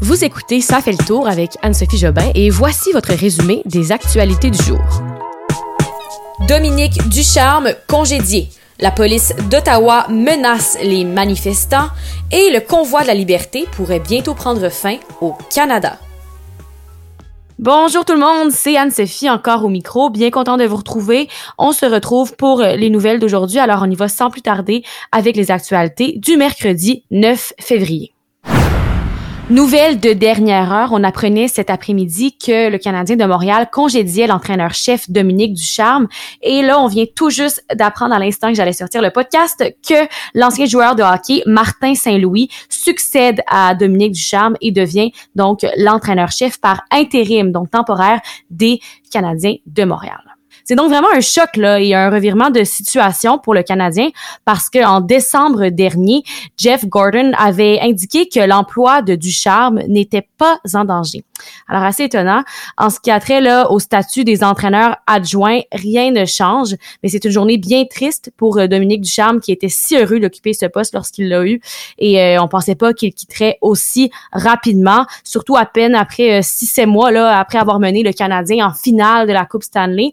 [0.00, 4.48] Vous écoutez Ça fait le tour avec Anne-Sophie Jobin et voici votre résumé des actualités
[4.48, 4.78] du jour.
[6.46, 8.48] Dominique Ducharme congédié.
[8.78, 11.88] La police d'Ottawa menace les manifestants
[12.30, 15.98] et le convoi de la liberté pourrait bientôt prendre fin au Canada.
[17.58, 21.28] Bonjour tout le monde, c'est Anne-Sophie encore au micro, bien content de vous retrouver.
[21.58, 25.34] On se retrouve pour les nouvelles d'aujourd'hui, alors on y va sans plus tarder avec
[25.34, 28.14] les actualités du mercredi 9 février.
[29.50, 35.10] Nouvelle de dernière heure, on apprenait cet après-midi que le Canadien de Montréal congédiait l'entraîneur-chef
[35.10, 36.06] Dominique Ducharme.
[36.42, 40.06] Et là, on vient tout juste d'apprendre à l'instant que j'allais sortir le podcast que
[40.34, 46.82] l'ancien joueur de hockey Martin Saint-Louis succède à Dominique Ducharme et devient donc l'entraîneur-chef par
[46.90, 48.80] intérim, donc temporaire, des
[49.10, 50.37] Canadiens de Montréal.
[50.68, 54.10] C'est donc vraiment un choc là et un revirement de situation pour le Canadien
[54.44, 56.24] parce que en décembre dernier,
[56.58, 61.24] Jeff Gordon avait indiqué que l'emploi de Ducharme n'était pas en danger.
[61.68, 62.42] Alors assez étonnant.
[62.76, 67.08] En ce qui a trait là au statut des entraîneurs adjoints, rien ne change, mais
[67.08, 70.66] c'est une journée bien triste pour euh, Dominique Ducharme qui était si heureux d'occuper ce
[70.66, 71.62] poste lorsqu'il l'a eu
[71.96, 76.66] et euh, on pensait pas qu'il quitterait aussi rapidement, surtout à peine après euh, six,
[76.66, 80.12] sept mois là après avoir mené le Canadien en finale de la Coupe Stanley.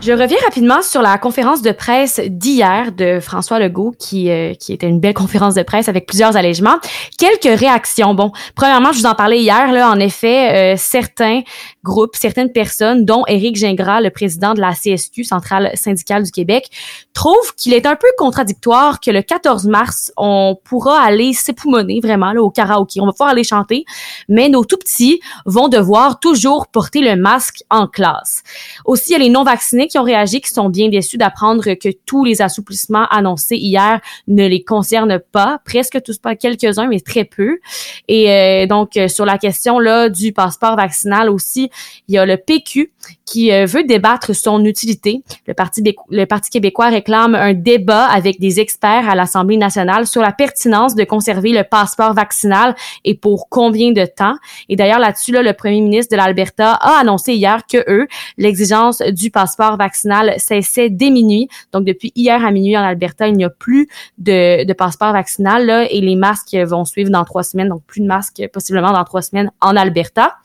[0.00, 4.72] Je reviens rapidement sur la conférence de presse d'hier de François Legault, qui, euh, qui
[4.72, 6.76] était une belle conférence de presse avec plusieurs allègements.
[7.18, 8.14] Quelques réactions.
[8.14, 11.42] Bon, premièrement, je vous en parlais hier, là, en effet, euh, certains
[11.82, 16.68] groupes, certaines personnes, dont Éric Gingras, le président de la CSQ, Centrale syndicale du Québec,
[17.12, 22.32] trouvent qu'il est un peu contradictoire que le 14 mars, on pourra aller s'époumoner vraiment
[22.32, 23.00] là, au karaoké.
[23.00, 23.84] On va pouvoir aller chanter,
[24.28, 28.44] mais nos tout-petits vont devoir toujours porter le masque en classe.
[28.84, 31.88] Aussi, il y a les non-vaccinés qui ont réagi, qui sont bien déçus d'apprendre que
[32.06, 37.24] tous les assouplissements annoncés hier ne les concernent pas, presque tous pas quelques-uns, mais très
[37.24, 37.58] peu.
[38.06, 41.70] Et euh, donc euh, sur la question là du passeport vaccinal aussi,
[42.08, 42.92] il y a le PQ
[43.28, 45.22] qui euh, veut débattre son utilité.
[45.46, 50.22] Le Parti, le Parti québécois réclame un débat avec des experts à l'Assemblée nationale sur
[50.22, 54.36] la pertinence de conserver le passeport vaccinal et pour combien de temps.
[54.70, 58.06] Et d'ailleurs, là-dessus, là, le premier ministre de l'Alberta a annoncé hier que eux,
[58.38, 61.48] l'exigence du passeport vaccinal cessait dès minuit.
[61.72, 65.66] Donc, depuis hier à minuit en Alberta, il n'y a plus de, de passeport vaccinal
[65.66, 67.68] là, et les masques vont suivre dans trois semaines.
[67.68, 70.36] Donc, plus de masques possiblement dans trois semaines en Alberta.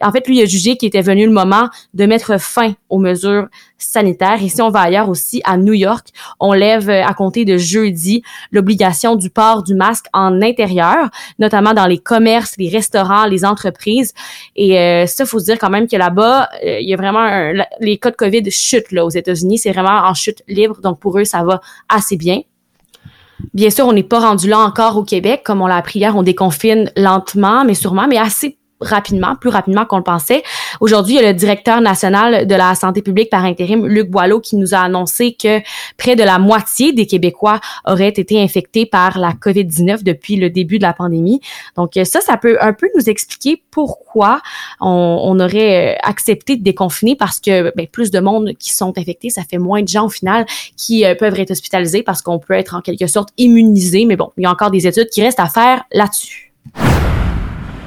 [0.00, 2.98] En fait, lui, il a jugé qu'il était venu le moment de mettre fin aux
[2.98, 3.46] mesures
[3.78, 4.42] sanitaires.
[4.42, 6.08] Et si on va ailleurs aussi, à New York,
[6.40, 8.22] on lève à compter de jeudi
[8.52, 14.12] l'obligation du port du masque en intérieur, notamment dans les commerces, les restaurants, les entreprises.
[14.56, 17.52] Et euh, ça, faut se dire quand même que là-bas, euh, il y a vraiment
[17.80, 19.58] les cas de COVID chutent là aux États-Unis.
[19.58, 20.80] C'est vraiment en chute libre.
[20.82, 22.40] Donc pour eux, ça va assez bien.
[23.54, 25.42] Bien sûr, on n'est pas rendu là encore au Québec.
[25.44, 29.84] Comme on l'a appris hier, on déconfine lentement, mais sûrement, mais assez rapidement, plus rapidement
[29.84, 30.42] qu'on le pensait.
[30.80, 34.40] Aujourd'hui, il y a le directeur national de la santé publique par intérim, Luc Boileau,
[34.40, 35.60] qui nous a annoncé que
[35.96, 40.78] près de la moitié des Québécois auraient été infectés par la COVID-19 depuis le début
[40.78, 41.40] de la pandémie.
[41.76, 44.40] Donc ça, ça peut un peu nous expliquer pourquoi
[44.80, 49.30] on, aurait euh, accepté de déconfiner parce que ben, plus de monde qui sont infectés,
[49.30, 50.46] ça fait moins de gens au final
[50.76, 54.04] qui euh, peuvent être hospitalisés parce qu'on peut être en quelque sorte immunisé.
[54.04, 56.52] Mais bon, il y a encore des études qui restent à faire là-dessus.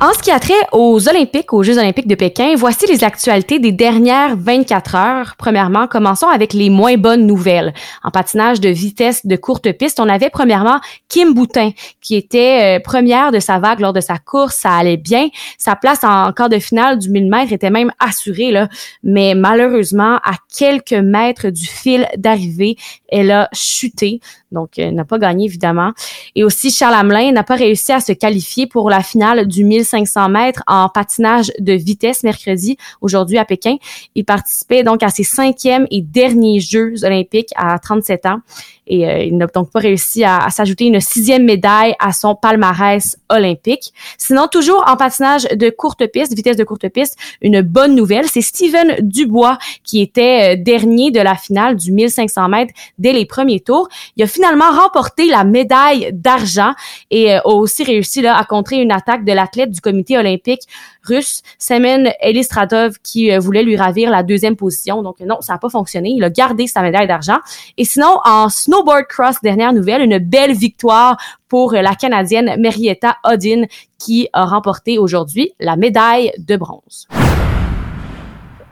[0.00, 3.58] En ce qui a trait aux Olympiques, aux Jeux Olympiques de Pékin, voici les actualités
[3.58, 5.34] des dernières 24 heures.
[5.36, 7.74] Premièrement, commençons avec les moins bonnes nouvelles.
[8.04, 10.78] En patinage de vitesse de courte piste, on avait premièrement
[11.08, 14.54] Kim Boutin, qui était euh, première de sa vague lors de sa course.
[14.54, 15.30] Ça allait bien.
[15.58, 18.68] Sa place en quart de finale du 1000 mètres était même assurée, là.
[19.02, 22.76] Mais malheureusement, à quelques mètres du fil d'arrivée,
[23.08, 24.20] elle a chuté.
[24.52, 25.90] Donc, n'a pas gagné, évidemment.
[26.34, 30.28] Et aussi, Charles Hamelin n'a pas réussi à se qualifier pour la finale du 1500
[30.28, 33.76] mètres en patinage de vitesse mercredi, aujourd'hui à Pékin.
[34.14, 38.40] Il participait donc à ses cinquièmes et derniers Jeux olympiques à 37 ans
[38.88, 43.16] et euh, il n'a donc pas réussi à, s'ajouter une sixième médaille à son palmarès
[43.28, 43.92] olympique.
[44.16, 48.40] Sinon, toujours en patinage de courte piste, vitesse de courte piste, une bonne nouvelle, c'est
[48.40, 53.60] Steven Dubois qui était euh, dernier de la finale du 1500 mètres dès les premiers
[53.60, 53.88] tours.
[54.16, 56.72] Il a finalement remporté la médaille d'argent
[57.10, 60.62] et euh, a aussi réussi là, à contrer une attaque de l'athlète du comité olympique
[61.04, 65.02] russe, Semen Elistratov, qui voulait lui ravir la deuxième position.
[65.02, 66.10] Donc non, ça n'a pas fonctionné.
[66.10, 67.38] Il a gardé sa médaille d'argent.
[67.76, 71.16] Et sinon, en snow snowboard cross, dernière nouvelle, une belle victoire
[71.48, 73.64] pour la Canadienne Marietta Odin
[73.98, 77.08] qui a remporté aujourd'hui la médaille de bronze.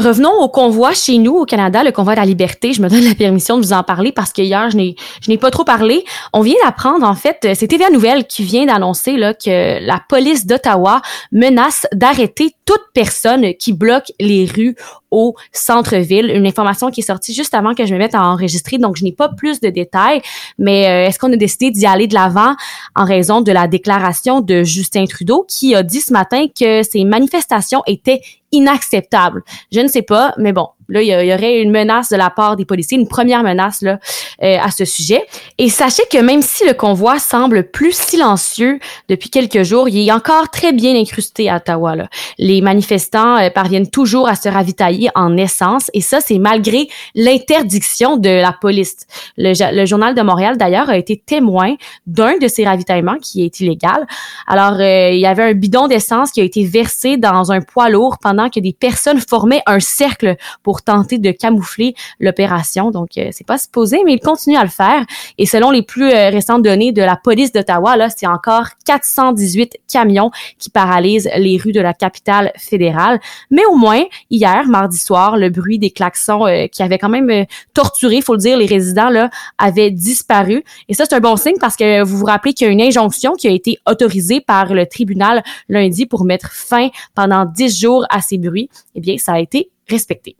[0.00, 2.72] Revenons au convoi chez nous au Canada, le convoi de la liberté.
[2.72, 5.30] Je me donne la permission de vous en parler parce que hier, je n'ai, je
[5.30, 6.04] n'ai pas trop parlé.
[6.32, 11.02] On vient d'apprendre, en fait, c'est TVA Nouvelle qui vient d'annoncer que la police d'Ottawa
[11.32, 14.76] menace d'arrêter toute personne qui bloque les rues
[15.10, 16.30] au centre-ville.
[16.32, 19.04] Une information qui est sortie juste avant que je me mette à enregistrer, donc je
[19.04, 20.22] n'ai pas plus de détails,
[20.58, 22.54] mais euh, est-ce qu'on a décidé d'y aller de l'avant
[22.94, 27.04] en raison de la déclaration de Justin Trudeau qui a dit ce matin que ces
[27.04, 28.20] manifestations étaient
[28.52, 29.42] inacceptables.
[29.72, 32.56] Je ne sais pas, mais bon, Là, il y, aurait une menace de la part
[32.56, 33.98] des policiers, une première menace là,
[34.42, 35.24] euh, à ce sujet.
[35.58, 38.78] Et sachez que même si le convoi semble plus silencieux
[39.08, 41.96] depuis quelques jours, il est encore très bien incrusté à Ottawa.
[41.96, 42.08] Là.
[42.38, 48.16] Les manifestants euh, parviennent toujours à se ravitailler en essence et ça, c'est malgré l'interdiction
[48.16, 49.06] de la police.
[49.36, 51.74] Le, le, Journal de Montréal, d'ailleurs, a été témoin
[52.06, 54.06] d'un de ces ravitaillements qui est illégal.
[54.46, 57.88] Alors, euh, il y avait un bidon d'essence qui a été versé dans un poids
[57.88, 62.90] lourd pendant que des personnes formaient un cercle pour tenter de camoufler l'opération.
[62.90, 65.04] Donc, euh, c'est pas supposé, mais il continue à le faire.
[65.38, 69.78] Et selon les plus euh, récentes données de la police d'Ottawa, là, c'est encore 418
[69.90, 73.20] camions qui paralysent les rues de la capitale fédérale.
[73.50, 77.46] Mais au moins, hier, mardi soir, le bruit des klaxons euh, qui avait quand même
[77.74, 80.64] torturé, faut le dire, les résidents là, avait disparu.
[80.88, 82.80] Et ça, c'est un bon signe parce que vous vous rappelez qu'il y a une
[82.80, 88.06] injonction qui a été autorisée par le tribunal lundi pour mettre fin pendant 10 jours
[88.10, 88.68] à ces bruits.
[88.94, 90.36] Eh bien, ça a été respecté.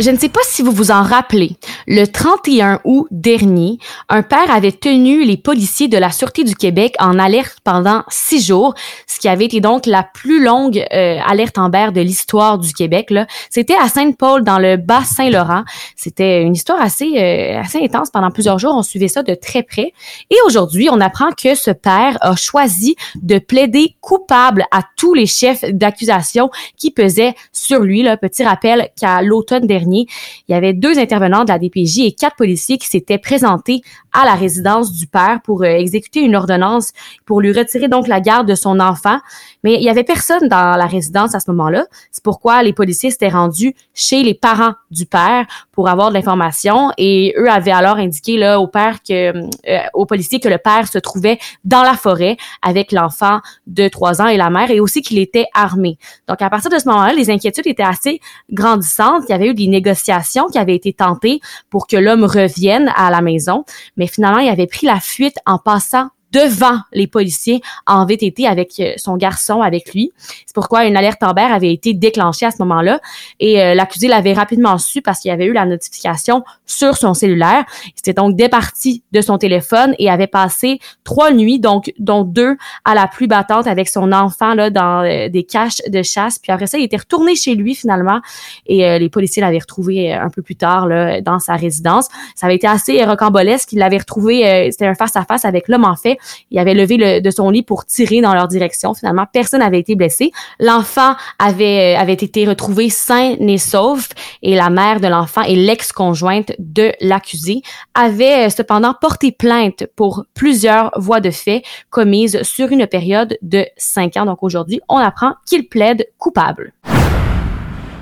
[0.00, 1.56] Je ne sais pas si vous vous en rappelez.
[1.86, 3.76] Le 31 août dernier,
[4.08, 8.42] un père avait tenu les policiers de la Sûreté du Québec en alerte pendant six
[8.42, 8.72] jours,
[9.06, 13.12] ce qui avait été donc la plus longue euh, alerte Amber de l'histoire du Québec.
[13.50, 15.64] C'était à Sainte-Paul, dans le Bas-Saint-Laurent.
[15.96, 18.08] C'était une histoire assez, euh, assez intense.
[18.08, 19.92] Pendant plusieurs jours, on suivait ça de très près.
[20.30, 25.26] Et aujourd'hui, on apprend que ce père a choisi de plaider coupable à tous les
[25.26, 26.48] chefs d'accusation
[26.78, 28.06] qui pesaient sur lui.
[28.22, 32.36] Petit rappel qu'à l'automne dernier, il y avait deux intervenants de la DPJ et quatre
[32.36, 36.92] policiers qui s'étaient présentés à la résidence du père pour euh, exécuter une ordonnance
[37.26, 39.18] pour lui retirer donc la garde de son enfant.
[39.62, 41.86] Mais il y avait personne dans la résidence à ce moment-là.
[42.10, 46.90] C'est pourquoi les policiers s'étaient rendus chez les parents du père pour avoir de l'information
[46.96, 50.88] et eux avaient alors indiqué là au père que euh, aux policiers que le père
[50.88, 55.02] se trouvait dans la forêt avec l'enfant de trois ans et la mère et aussi
[55.02, 55.98] qu'il était armé.
[56.28, 58.20] Donc à partir de ce moment-là, les inquiétudes étaient assez
[58.50, 59.24] grandissantes.
[59.28, 63.10] Il y avait eu des négociations qui avaient été tentées pour que l'homme revienne à
[63.10, 63.64] la maison,
[64.00, 68.78] mais finalement, il avait pris la fuite en passant devant les policiers en VTT avec
[68.78, 70.12] euh, son garçon avec lui.
[70.46, 73.00] C'est pourquoi une alerte Amber avait été déclenchée à ce moment-là
[73.40, 77.64] et euh, l'accusé l'avait rapidement su parce qu'il avait eu la notification sur son cellulaire.
[77.86, 82.56] Il s'était donc départi de son téléphone et avait passé trois nuits, donc dont deux
[82.84, 86.38] à la pluie battante avec son enfant là dans euh, des caches de chasse.
[86.38, 88.20] Puis après ça, il était retourné chez lui finalement
[88.66, 92.08] et les policiers l'avaient retrouvé un peu plus tard là dans sa résidence.
[92.34, 93.72] Ça avait été assez rocambolesque.
[93.72, 96.19] Il l'avait retrouvé, c'était un face à -face avec l'homme en fait
[96.50, 98.94] il avait levé de son lit pour tirer dans leur direction.
[98.94, 100.32] Finalement, personne n'avait été blessé.
[100.58, 104.08] L'enfant avait, avait été retrouvé sain et sauf
[104.42, 107.62] et la mère de l'enfant et l'ex-conjointe de l'accusé
[107.94, 113.66] avaient euh, cependant porté plainte pour plusieurs voies de fait commises sur une période de
[113.76, 114.26] cinq ans.
[114.26, 116.72] Donc aujourd'hui, on apprend qu'il plaide coupable.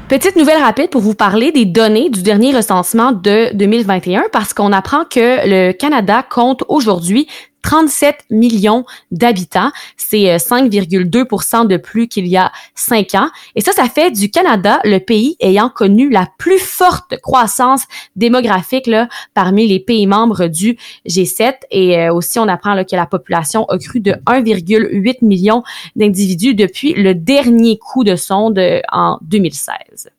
[0.08, 4.72] Petite nouvelle rapide pour vous parler des données du dernier recensement de 2021 parce qu'on
[4.72, 7.28] apprend que le Canada compte aujourd'hui
[7.62, 9.70] 37 millions d'habitants.
[9.96, 13.28] C'est 5,2% euh, de plus qu'il y a cinq ans.
[13.54, 17.84] Et ça, ça fait du Canada le pays ayant connu la plus forte croissance
[18.16, 21.54] démographique là, parmi les pays membres du G7.
[21.70, 25.62] Et euh, aussi, on apprend là, que la population a cru de 1,8 million
[25.96, 30.10] d'individus depuis le dernier coup de sonde euh, en 2016.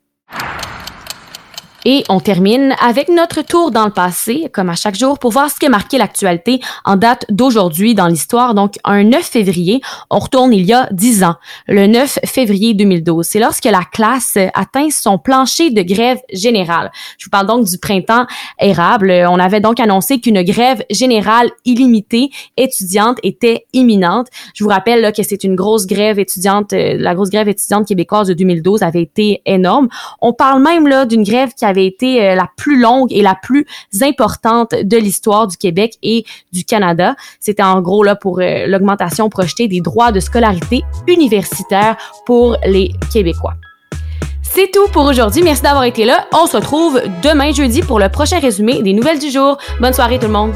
[1.85, 5.49] Et on termine avec notre tour dans le passé, comme à chaque jour, pour voir
[5.49, 8.53] ce qui a marqué l'actualité en date d'aujourd'hui dans l'histoire.
[8.53, 11.35] Donc, un 9 février, on retourne il y a 10 ans,
[11.67, 13.25] le 9 février 2012.
[13.25, 16.91] C'est lorsque la classe atteint son plancher de grève générale.
[17.17, 18.25] Je vous parle donc du printemps
[18.59, 19.11] érable.
[19.29, 24.27] On avait donc annoncé qu'une grève générale illimitée étudiante était imminente.
[24.53, 27.87] Je vous rappelle là, que c'est une grosse grève étudiante, euh, la grosse grève étudiante
[27.87, 29.87] québécoise de 2012 avait été énorme.
[30.21, 33.35] On parle même là d'une grève qui avait été euh, la plus longue et la
[33.35, 33.65] plus
[34.01, 37.15] importante de l'histoire du Québec et du Canada.
[37.39, 42.91] C'était en gros là pour euh, l'augmentation projetée des droits de scolarité universitaire pour les
[43.11, 43.53] Québécois.
[44.41, 45.43] C'est tout pour aujourd'hui.
[45.43, 46.27] Merci d'avoir été là.
[46.33, 49.57] On se retrouve demain jeudi pour le prochain résumé des nouvelles du jour.
[49.79, 50.53] Bonne soirée tout le monde.